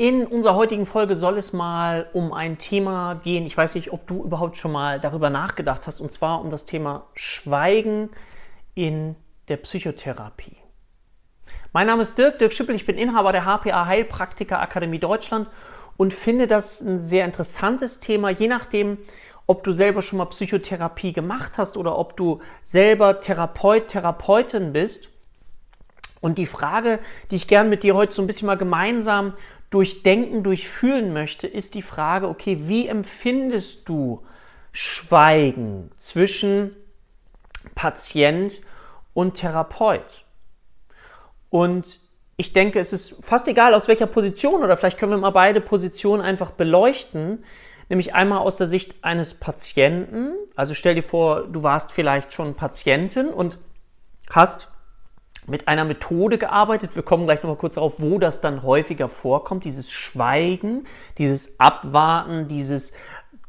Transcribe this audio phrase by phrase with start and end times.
[0.00, 3.44] In unserer heutigen Folge soll es mal um ein Thema gehen.
[3.46, 6.66] Ich weiß nicht, ob du überhaupt schon mal darüber nachgedacht hast, und zwar um das
[6.66, 8.10] Thema Schweigen
[8.76, 9.16] in
[9.48, 10.56] der Psychotherapie.
[11.72, 15.48] Mein Name ist Dirk, Dirk Schippel, ich bin Inhaber der HPA Heilpraktiker Akademie Deutschland
[15.96, 18.98] und finde das ein sehr interessantes Thema, je nachdem,
[19.48, 25.08] ob du selber schon mal Psychotherapie gemacht hast oder ob du selber Therapeut, Therapeutin bist.
[26.20, 26.98] Und die Frage,
[27.30, 29.34] die ich gern mit dir heute so ein bisschen mal gemeinsam
[29.70, 34.24] durchdenken, durchfühlen möchte, ist die Frage, okay, wie empfindest du
[34.72, 36.74] Schweigen zwischen
[37.74, 38.60] Patient
[39.14, 40.24] und Therapeut?
[41.50, 42.00] Und
[42.36, 45.60] ich denke, es ist fast egal, aus welcher Position, oder vielleicht können wir mal beide
[45.60, 47.44] Positionen einfach beleuchten,
[47.88, 50.34] nämlich einmal aus der Sicht eines Patienten.
[50.54, 53.58] Also stell dir vor, du warst vielleicht schon Patientin und
[54.30, 54.68] hast
[55.48, 56.94] mit einer Methode gearbeitet.
[56.94, 59.64] Wir kommen gleich nochmal kurz darauf, wo das dann häufiger vorkommt.
[59.64, 62.92] Dieses Schweigen, dieses Abwarten, dieses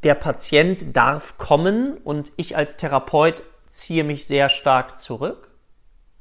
[0.03, 5.49] der Patient darf kommen und ich als Therapeut ziehe mich sehr stark zurück.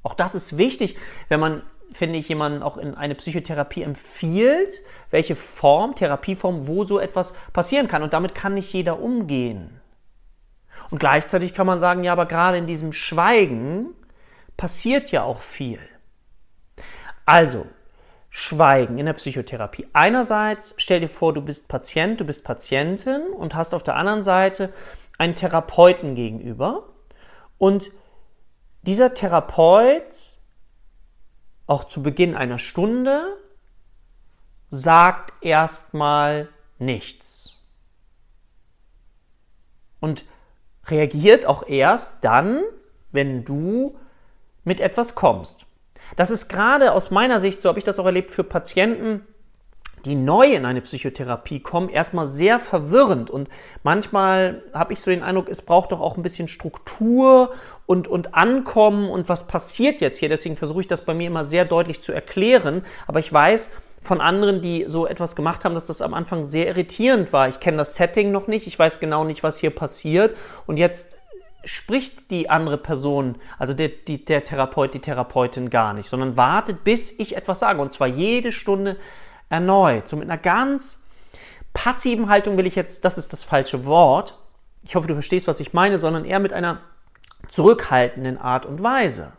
[0.03, 0.97] Auch das ist wichtig,
[1.29, 4.73] wenn man, finde ich, jemanden auch in eine Psychotherapie empfiehlt,
[5.11, 8.03] welche Form, Therapieform, wo so etwas passieren kann.
[8.03, 9.81] Und damit kann nicht jeder umgehen.
[10.91, 13.95] Und gleichzeitig kann man sagen, ja, aber gerade in diesem Schweigen
[14.59, 15.79] passiert ja auch viel.
[17.25, 17.67] Also,
[18.29, 19.87] Schweigen in der Psychotherapie.
[19.95, 24.23] Einerseits stell dir vor, du bist Patient, du bist Patientin und hast auf der anderen
[24.23, 24.73] Seite
[25.17, 26.91] einen Therapeuten gegenüber.
[27.57, 27.91] Und
[28.83, 30.37] dieser Therapeut,
[31.67, 33.37] auch zu Beginn einer Stunde,
[34.71, 36.49] sagt erstmal
[36.79, 37.65] nichts.
[40.01, 40.25] Und
[40.87, 42.63] reagiert auch erst dann,
[43.11, 43.99] wenn du
[44.69, 45.67] mit etwas kommst.
[46.17, 49.27] Das ist gerade aus meiner Sicht, so habe ich das auch erlebt, für Patienten,
[50.05, 53.31] die neu in eine Psychotherapie kommen, erstmal sehr verwirrend.
[53.31, 53.49] Und
[53.83, 57.53] manchmal habe ich so den Eindruck, es braucht doch auch ein bisschen Struktur
[57.87, 60.29] und, und Ankommen und was passiert jetzt hier.
[60.29, 62.85] Deswegen versuche ich das bei mir immer sehr deutlich zu erklären.
[63.07, 63.71] Aber ich weiß
[64.01, 67.49] von anderen, die so etwas gemacht haben, dass das am Anfang sehr irritierend war.
[67.49, 70.37] Ich kenne das Setting noch nicht, ich weiß genau nicht, was hier passiert.
[70.67, 71.17] Und jetzt
[71.65, 76.85] spricht die andere Person, also der, die, der Therapeut, die Therapeutin gar nicht, sondern wartet,
[76.85, 77.81] bis ich etwas sage.
[77.81, 78.97] Und zwar jede Stunde
[79.49, 80.09] erneut.
[80.09, 81.09] So mit einer ganz
[81.73, 84.39] passiven Haltung will ich jetzt, das ist das falsche Wort.
[84.85, 86.81] Ich hoffe, du verstehst, was ich meine, sondern eher mit einer
[87.49, 89.33] zurückhaltenden Art und Weise.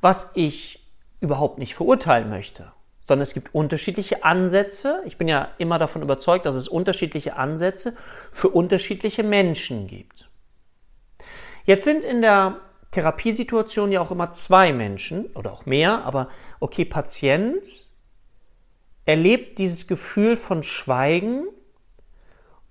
[0.00, 0.84] Was ich
[1.20, 2.72] überhaupt nicht verurteilen möchte,
[3.04, 5.02] sondern es gibt unterschiedliche Ansätze.
[5.04, 7.94] Ich bin ja immer davon überzeugt, dass es unterschiedliche Ansätze
[8.30, 10.29] für unterschiedliche Menschen gibt.
[11.64, 12.60] Jetzt sind in der
[12.90, 16.28] Therapiesituation ja auch immer zwei Menschen oder auch mehr, aber
[16.58, 17.64] okay, Patient
[19.04, 21.44] erlebt dieses Gefühl von Schweigen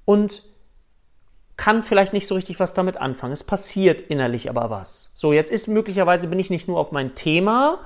[0.05, 0.43] und
[1.55, 3.33] kann vielleicht nicht so richtig was damit anfangen.
[3.33, 5.11] Es passiert innerlich aber was.
[5.15, 7.79] So, jetzt ist möglicherweise bin ich nicht nur auf mein Thema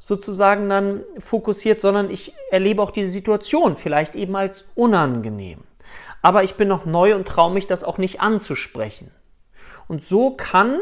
[0.00, 5.62] sozusagen dann fokussiert, sondern ich erlebe auch diese Situation vielleicht eben als unangenehm.
[6.22, 9.12] Aber ich bin noch neu und traue mich das auch nicht anzusprechen.
[9.90, 10.78] Und so kann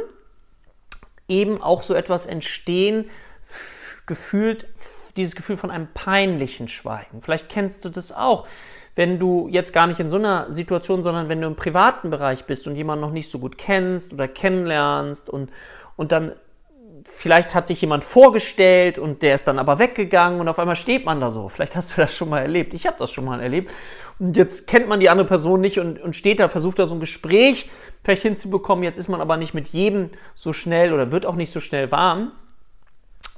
[1.28, 3.08] eben auch so etwas entstehen,
[4.04, 4.66] gefühlt
[5.16, 7.22] dieses Gefühl von einem peinlichen Schweigen.
[7.22, 8.46] Vielleicht kennst du das auch,
[8.96, 12.44] wenn du jetzt gar nicht in so einer Situation, sondern wenn du im privaten Bereich
[12.44, 15.50] bist und jemanden noch nicht so gut kennst oder kennenlernst und,
[15.96, 16.32] und dann
[17.04, 21.04] vielleicht hat sich jemand vorgestellt und der ist dann aber weggegangen und auf einmal steht
[21.04, 21.48] man da so.
[21.48, 22.74] Vielleicht hast du das schon mal erlebt.
[22.74, 23.70] Ich habe das schon mal erlebt.
[24.18, 26.94] Und jetzt kennt man die andere Person nicht und, und steht da, versucht da so
[26.94, 27.70] ein Gespräch
[28.02, 28.84] vielleicht hinzubekommen.
[28.84, 31.90] Jetzt ist man aber nicht mit jedem so schnell oder wird auch nicht so schnell
[31.90, 32.32] warm.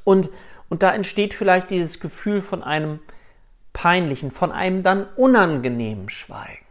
[0.04, 0.30] Und,
[0.68, 3.00] und da entsteht vielleicht dieses Gefühl von einem
[3.72, 6.64] peinlichen, von einem dann unangenehmen Schweigen.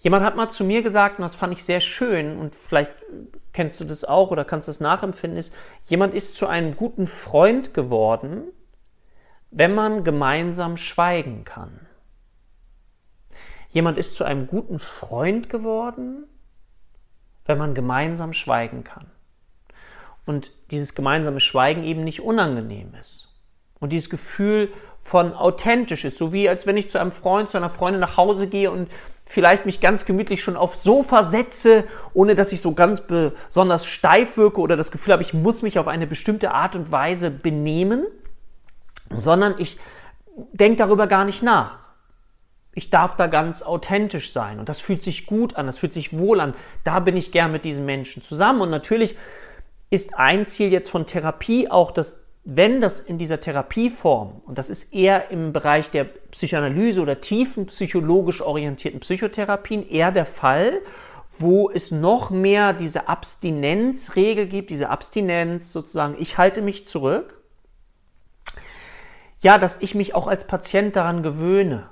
[0.00, 2.92] Jemand hat mal zu mir gesagt, und das fand ich sehr schön, und vielleicht
[3.52, 5.54] kennst du das auch oder kannst das nachempfinden, ist,
[5.86, 8.44] jemand ist zu einem guten Freund geworden,
[9.50, 11.80] wenn man gemeinsam schweigen kann.
[13.70, 16.24] Jemand ist zu einem guten Freund geworden,
[17.44, 19.10] wenn man gemeinsam schweigen kann.
[20.26, 23.40] Und dieses gemeinsame Schweigen eben nicht unangenehm ist.
[23.80, 27.56] Und dieses Gefühl von authentisch ist, so wie als wenn ich zu einem Freund, zu
[27.56, 28.90] einer Freundin nach Hause gehe und
[29.28, 31.84] vielleicht mich ganz gemütlich schon aufs Sofa setze,
[32.14, 35.78] ohne dass ich so ganz besonders steif wirke oder das Gefühl habe, ich muss mich
[35.78, 38.06] auf eine bestimmte Art und Weise benehmen,
[39.14, 39.78] sondern ich
[40.52, 41.88] denke darüber gar nicht nach
[42.78, 46.16] ich darf da ganz authentisch sein und das fühlt sich gut an, das fühlt sich
[46.16, 46.54] wohl an.
[46.84, 49.16] Da bin ich gern mit diesen Menschen zusammen und natürlich
[49.90, 54.70] ist ein Ziel jetzt von Therapie auch, dass wenn das in dieser Therapieform, und das
[54.70, 60.80] ist eher im Bereich der Psychoanalyse oder tiefen psychologisch orientierten Psychotherapien eher der Fall,
[61.36, 67.42] wo es noch mehr diese Abstinenzregel gibt, diese Abstinenz sozusagen, ich halte mich zurück,
[69.40, 71.90] ja, dass ich mich auch als Patient daran gewöhne.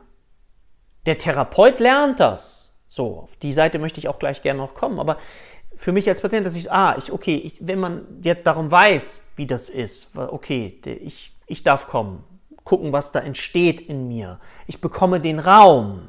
[1.05, 2.81] Der Therapeut lernt das.
[2.87, 5.19] So, auf die Seite möchte ich auch gleich gerne noch kommen, aber
[5.77, 9.29] für mich als Patient, dass ich, ah, ich, okay, ich, wenn man jetzt darum weiß,
[9.37, 12.25] wie das ist, okay, ich, ich darf kommen,
[12.65, 14.41] gucken, was da entsteht in mir.
[14.67, 16.09] Ich bekomme den Raum.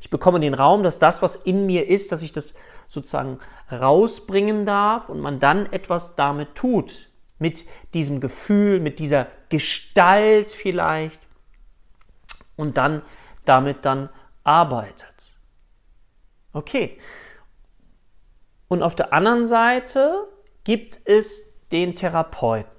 [0.00, 2.54] Ich bekomme den Raum, dass das, was in mir ist, dass ich das
[2.88, 3.38] sozusagen
[3.70, 7.08] rausbringen darf und man dann etwas damit tut.
[7.38, 11.20] Mit diesem Gefühl, mit dieser Gestalt vielleicht
[12.56, 13.02] und dann
[13.44, 14.08] damit dann
[14.44, 15.08] arbeitet.
[16.52, 16.98] Okay,
[18.68, 20.26] und auf der anderen Seite
[20.64, 22.70] gibt es den Therapeuten.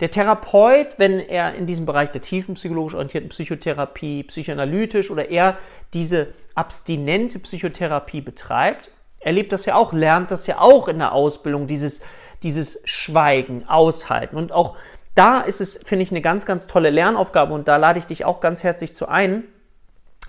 [0.00, 5.58] Der Therapeut, wenn er in diesem Bereich der tiefen psychologisch orientierten Psychotherapie, psychoanalytisch oder eher
[5.92, 8.90] diese abstinente Psychotherapie betreibt,
[9.20, 12.02] erlebt das ja auch, lernt das ja auch in der Ausbildung, dieses,
[12.42, 14.36] dieses Schweigen, Aushalten.
[14.36, 14.76] Und auch
[15.14, 18.24] da ist es, finde ich, eine ganz, ganz tolle Lernaufgabe und da lade ich dich
[18.24, 19.44] auch ganz herzlich zu ein,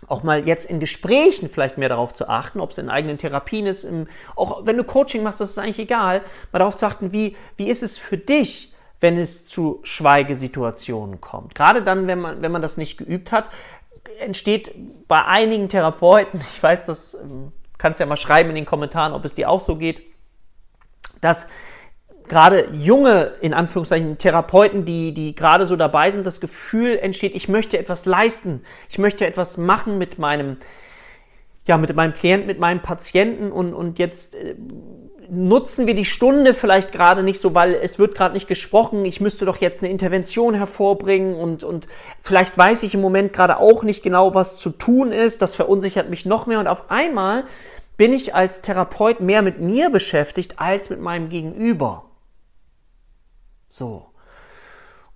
[0.08, 3.66] auch mal jetzt in Gesprächen vielleicht mehr darauf zu achten, ob es in eigenen Therapien
[3.66, 6.22] ist, im, auch wenn du Coaching machst, das ist eigentlich egal,
[6.52, 11.54] mal darauf zu achten, wie, wie ist es für dich, wenn es zu Schweigesituationen kommt.
[11.54, 13.50] Gerade dann, wenn man, wenn man das nicht geübt hat,
[14.20, 14.74] entsteht
[15.08, 19.26] bei einigen Therapeuten, ich weiß, das ähm, kannst ja mal schreiben in den Kommentaren, ob
[19.26, 20.02] es dir auch so geht,
[21.22, 21.50] dass
[22.28, 27.48] gerade junge, in Anführungszeichen, Therapeuten, die, die gerade so dabei sind, das Gefühl entsteht, ich
[27.48, 30.58] möchte etwas leisten, ich möchte etwas machen mit meinem,
[31.66, 33.52] ja, mit meinem Klienten, mit meinem Patienten.
[33.52, 34.56] Und, und jetzt äh,
[35.30, 39.22] nutzen wir die Stunde vielleicht gerade nicht so, weil es wird gerade nicht gesprochen, ich
[39.22, 41.36] müsste doch jetzt eine Intervention hervorbringen.
[41.36, 41.88] Und, und
[42.22, 46.10] vielleicht weiß ich im Moment gerade auch nicht genau, was zu tun ist, das verunsichert
[46.10, 46.60] mich noch mehr.
[46.60, 47.44] Und auf einmal
[47.98, 52.07] bin ich als Therapeut mehr mit mir beschäftigt als mit meinem Gegenüber.
[53.68, 54.08] So.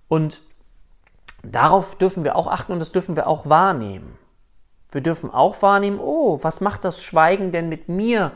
[0.08, 0.42] Und
[1.42, 4.18] darauf dürfen wir auch achten und das dürfen wir auch wahrnehmen.
[4.90, 8.32] Wir dürfen auch wahrnehmen, oh, was macht das Schweigen denn mit mir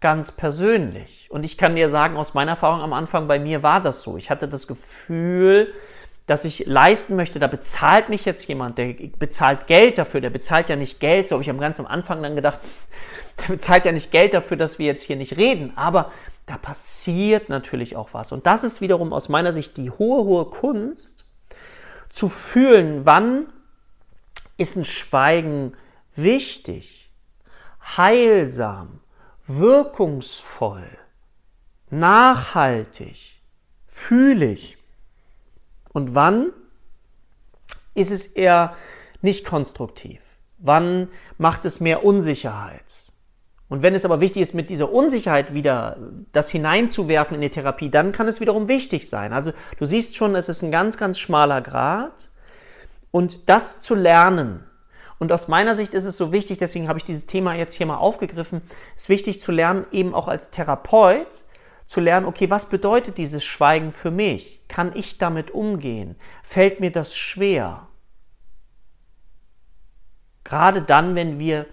[0.00, 1.28] ganz persönlich?
[1.30, 4.16] Und ich kann dir sagen, aus meiner Erfahrung am Anfang, bei mir war das so.
[4.16, 5.72] Ich hatte das Gefühl,
[6.26, 10.68] dass ich leisten möchte, da bezahlt mich jetzt jemand, der bezahlt Geld dafür, der bezahlt
[10.68, 12.58] ja nicht Geld, so habe ich am ganz am Anfang dann gedacht,
[13.40, 16.10] der bezahlt ja nicht Geld dafür, dass wir jetzt hier nicht reden, aber
[16.46, 18.32] da passiert natürlich auch was.
[18.32, 21.24] Und das ist wiederum aus meiner Sicht die hohe, hohe Kunst,
[22.08, 23.46] zu fühlen, wann
[24.56, 25.72] ist ein Schweigen
[26.14, 27.10] wichtig,
[27.96, 29.00] heilsam,
[29.46, 30.88] wirkungsvoll,
[31.90, 33.40] nachhaltig,
[33.86, 34.78] fühlig.
[35.92, 36.52] Und wann
[37.94, 38.76] ist es eher
[39.20, 40.22] nicht konstruktiv?
[40.58, 41.08] Wann
[41.38, 43.05] macht es mehr Unsicherheit?
[43.68, 45.96] Und wenn es aber wichtig ist, mit dieser Unsicherheit wieder
[46.32, 49.32] das hineinzuwerfen in die Therapie, dann kann es wiederum wichtig sein.
[49.32, 52.30] Also du siehst schon, es ist ein ganz, ganz schmaler Grad.
[53.10, 54.64] Und das zu lernen,
[55.18, 57.86] und aus meiner Sicht ist es so wichtig, deswegen habe ich dieses Thema jetzt hier
[57.86, 58.60] mal aufgegriffen,
[58.94, 61.44] ist wichtig zu lernen, eben auch als Therapeut,
[61.86, 64.66] zu lernen, okay, was bedeutet dieses Schweigen für mich?
[64.68, 66.16] Kann ich damit umgehen?
[66.42, 67.88] Fällt mir das schwer?
[70.42, 71.66] Gerade dann, wenn wir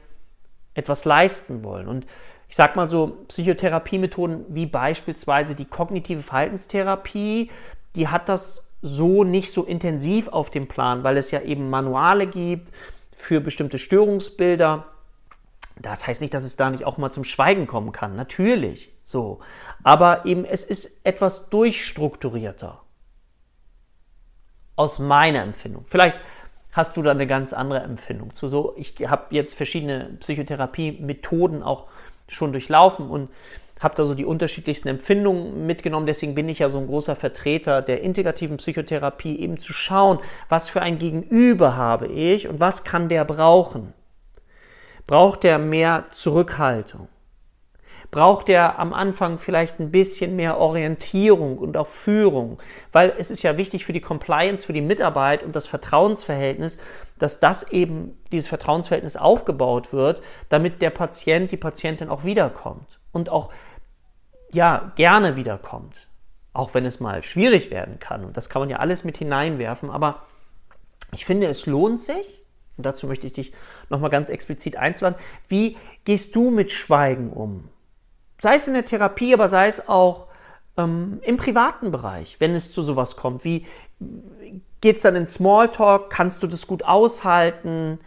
[0.74, 1.88] etwas leisten wollen.
[1.88, 2.06] Und
[2.50, 7.50] ich sage mal so, Psychotherapiemethoden wie beispielsweise die kognitive Verhaltenstherapie,
[7.96, 12.27] die hat das so nicht so intensiv auf dem Plan, weil es ja eben Manuale
[12.27, 12.72] gibt
[13.15, 14.86] für bestimmte Störungsbilder.
[15.82, 18.15] Das heißt nicht, dass es da nicht auch mal zum Schweigen kommen kann.
[18.15, 19.39] Natürlich so.
[19.84, 22.82] Aber eben es ist etwas durchstrukturierter.
[24.75, 25.86] Aus meiner Empfindung.
[25.86, 26.18] Vielleicht
[26.74, 28.48] hast du da eine ganz andere Empfindung zu.
[28.48, 31.86] So, ich habe jetzt verschiedene Psychotherapie-Methoden auch
[32.27, 33.30] schon durchlaufen und
[33.80, 36.08] habe da so die unterschiedlichsten Empfindungen mitgenommen.
[36.08, 40.70] Deswegen bin ich ja so ein großer Vertreter der integrativen Psychotherapie, eben zu schauen, was
[40.70, 43.94] für ein Gegenüber habe ich und was kann der brauchen.
[45.06, 47.08] Braucht der mehr Zurückhaltung?
[48.13, 52.60] Braucht er am Anfang vielleicht ein bisschen mehr Orientierung und auch Führung,
[52.91, 56.77] weil es ist ja wichtig für die Compliance, für die Mitarbeit und das Vertrauensverhältnis,
[57.17, 63.29] dass das eben, dieses Vertrauensverhältnis aufgebaut wird, damit der Patient, die Patientin auch wiederkommt und
[63.29, 63.50] auch,
[64.51, 66.08] ja, gerne wiederkommt.
[66.53, 68.25] Auch wenn es mal schwierig werden kann.
[68.25, 69.89] Und das kann man ja alles mit hineinwerfen.
[69.89, 70.22] Aber
[71.12, 72.43] ich finde, es lohnt sich,
[72.77, 73.53] und dazu möchte ich dich
[73.89, 75.17] nochmal ganz explizit einzuladen,
[75.48, 77.70] wie gehst du mit Schweigen um?
[78.43, 80.27] Sei es in der Therapie, aber sei es auch
[80.77, 83.43] ähm, im privaten Bereich, wenn es zu sowas kommt?
[83.43, 83.65] Wie
[84.81, 86.09] geht es dann in Smalltalk?
[86.09, 88.00] Kannst du das gut aushalten?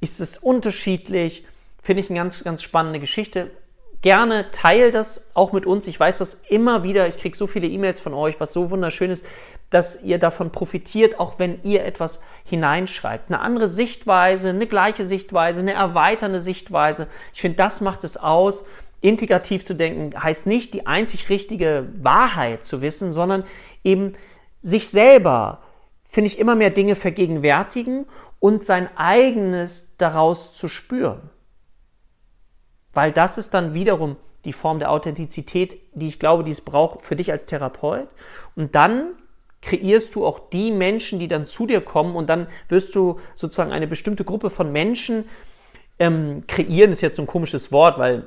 [0.00, 1.46] Ist es unterschiedlich?
[1.82, 3.50] Finde ich eine ganz, ganz spannende Geschichte.
[4.00, 5.86] Gerne teil das auch mit uns.
[5.86, 7.06] Ich weiß das immer wieder.
[7.06, 9.24] Ich kriege so viele E-Mails von euch, was so wunderschön ist,
[9.70, 13.30] dass ihr davon profitiert, auch wenn ihr etwas hineinschreibt.
[13.30, 17.08] Eine andere Sichtweise, eine gleiche Sichtweise, eine erweiternde Sichtweise.
[17.32, 18.66] Ich finde, das macht es aus.
[19.02, 23.44] Integrativ zu denken heißt nicht die einzig richtige Wahrheit zu wissen, sondern
[23.84, 24.12] eben
[24.60, 25.60] sich selber,
[26.04, 28.06] finde ich, immer mehr Dinge vergegenwärtigen
[28.38, 31.30] und sein eigenes daraus zu spüren.
[32.92, 37.02] Weil das ist dann wiederum die Form der Authentizität, die ich glaube, die es braucht
[37.02, 38.08] für dich als Therapeut.
[38.56, 39.14] Und dann
[39.62, 43.72] kreierst du auch die Menschen, die dann zu dir kommen und dann wirst du sozusagen
[43.72, 45.28] eine bestimmte Gruppe von Menschen
[45.98, 48.26] ähm, kreieren, ist jetzt so ein komisches Wort, weil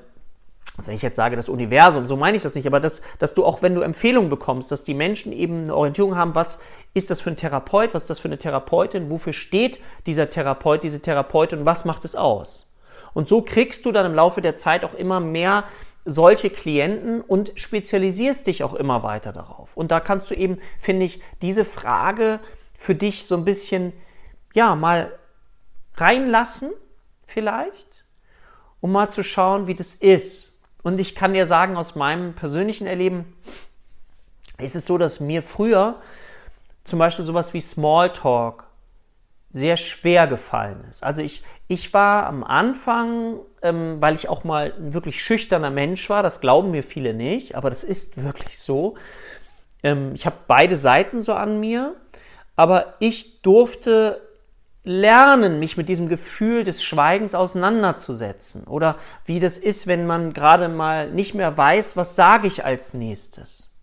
[0.77, 3.33] also wenn ich jetzt sage, das Universum, so meine ich das nicht, aber dass, dass
[3.33, 6.59] du auch, wenn du Empfehlungen bekommst, dass die Menschen eben eine Orientierung haben, was
[6.93, 10.83] ist das für ein Therapeut, was ist das für eine Therapeutin, wofür steht dieser Therapeut,
[10.83, 12.73] diese Therapeutin, was macht es aus?
[13.13, 15.63] Und so kriegst du dann im Laufe der Zeit auch immer mehr
[16.03, 19.77] solche Klienten und spezialisierst dich auch immer weiter darauf.
[19.77, 22.41] Und da kannst du eben, finde ich, diese Frage
[22.73, 23.93] für dich so ein bisschen,
[24.53, 25.17] ja, mal
[25.95, 26.73] reinlassen,
[27.25, 28.05] vielleicht,
[28.81, 30.54] um mal zu schauen, wie das ist
[30.85, 33.25] und ich kann dir sagen, aus meinem persönlichen Erleben
[34.59, 35.95] ist es so, dass mir früher
[36.83, 38.65] zum Beispiel sowas wie Smalltalk
[39.49, 41.03] sehr schwer gefallen ist.
[41.03, 46.07] Also ich, ich war am Anfang, ähm, weil ich auch mal ein wirklich schüchterner Mensch
[46.07, 48.93] war, das glauben mir viele nicht, aber das ist wirklich so.
[49.81, 51.95] Ähm, ich habe beide Seiten so an mir,
[52.55, 54.21] aber ich durfte
[54.85, 58.65] lernen, mich mit diesem Gefühl des Schweigens auseinanderzusetzen.
[58.65, 62.93] Oder wie das ist, wenn man gerade mal nicht mehr weiß, was sage ich als
[62.93, 63.75] nächstes.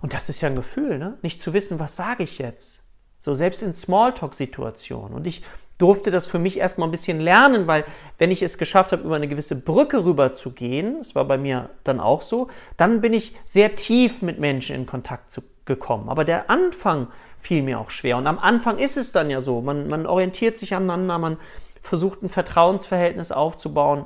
[0.00, 1.18] Und das ist ja ein Gefühl, ne?
[1.22, 2.84] nicht zu wissen, was sage ich jetzt.
[3.18, 5.14] So selbst in Smalltalk-Situationen.
[5.14, 5.42] Und ich
[5.78, 7.84] durfte das für mich erstmal ein bisschen lernen, weil
[8.18, 11.38] wenn ich es geschafft habe, über eine gewisse Brücke rüber zu gehen, das war bei
[11.38, 16.08] mir dann auch so, dann bin ich sehr tief mit Menschen in Kontakt zu, gekommen.
[16.08, 18.16] Aber der Anfang fiel mir auch schwer.
[18.16, 21.36] Und am Anfang ist es dann ja so, man, man orientiert sich aneinander, man
[21.82, 24.04] versucht ein Vertrauensverhältnis aufzubauen.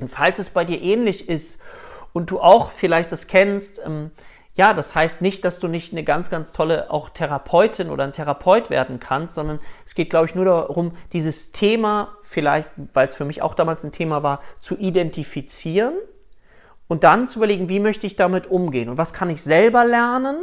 [0.00, 1.60] Und falls es bei dir ähnlich ist
[2.12, 4.10] und du auch vielleicht das kennst, ähm,
[4.58, 8.12] ja, das heißt nicht, dass du nicht eine ganz, ganz tolle auch Therapeutin oder ein
[8.12, 13.14] Therapeut werden kannst, sondern es geht, glaube ich, nur darum, dieses Thema vielleicht, weil es
[13.14, 15.94] für mich auch damals ein Thema war, zu identifizieren
[16.88, 20.36] und dann zu überlegen, wie möchte ich damit umgehen und was kann ich selber lernen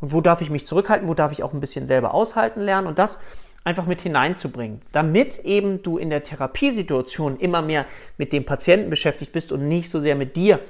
[0.00, 2.86] und wo darf ich mich zurückhalten, wo darf ich auch ein bisschen selber aushalten lernen
[2.86, 3.20] und das
[3.62, 7.84] einfach mit hineinzubringen, damit eben du in der Therapiesituation immer mehr
[8.16, 10.60] mit dem Patienten beschäftigt bist und nicht so sehr mit dir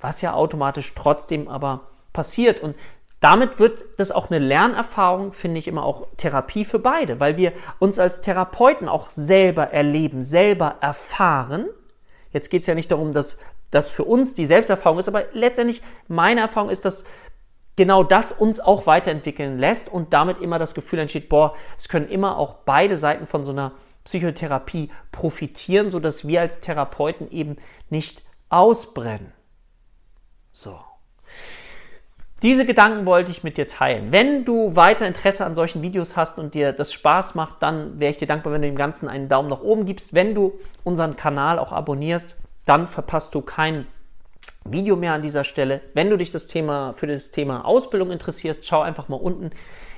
[0.00, 2.60] was ja automatisch trotzdem aber passiert.
[2.60, 2.76] Und
[3.20, 7.52] damit wird das auch eine Lernerfahrung, finde ich immer auch Therapie für beide, weil wir
[7.78, 11.66] uns als Therapeuten auch selber erleben, selber erfahren.
[12.32, 13.38] Jetzt geht es ja nicht darum, dass
[13.70, 17.04] das für uns die Selbsterfahrung ist, aber letztendlich meine Erfahrung ist, dass
[17.76, 22.08] genau das uns auch weiterentwickeln lässt und damit immer das Gefühl entsteht, boah, es können
[22.08, 23.72] immer auch beide Seiten von so einer
[24.04, 27.56] Psychotherapie profitieren, sodass wir als Therapeuten eben
[27.90, 29.32] nicht ausbrennen.
[30.52, 30.78] So.
[32.42, 34.12] Diese Gedanken wollte ich mit dir teilen.
[34.12, 38.10] Wenn du weiter Interesse an solchen Videos hast und dir das Spaß macht, dann wäre
[38.10, 40.14] ich dir dankbar, wenn du dem Ganzen einen Daumen nach oben gibst.
[40.14, 43.86] Wenn du unseren Kanal auch abonnierst, dann verpasst du kein
[44.64, 45.80] Video mehr an dieser Stelle.
[45.94, 49.50] Wenn du dich das Thema, für das Thema Ausbildung interessierst, schau einfach mal unten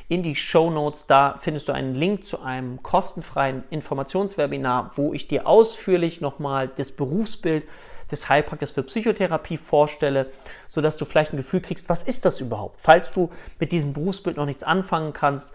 [0.09, 1.07] in die Show Notes.
[1.07, 6.93] Da findest du einen Link zu einem kostenfreien Informationswebinar, wo ich dir ausführlich nochmal das
[6.93, 7.65] Berufsbild
[8.11, 10.31] des Heilpraktikers für Psychotherapie vorstelle,
[10.67, 12.81] sodass du vielleicht ein Gefühl kriegst, was ist das überhaupt?
[12.81, 15.53] Falls du mit diesem Berufsbild noch nichts anfangen kannst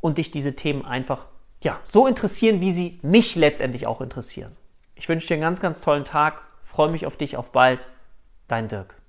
[0.00, 1.26] und dich diese Themen einfach
[1.62, 4.56] ja, so interessieren, wie sie mich letztendlich auch interessieren.
[4.94, 7.88] Ich wünsche dir einen ganz, ganz tollen Tag, freue mich auf dich, auf bald,
[8.50, 8.99] dein Dirk.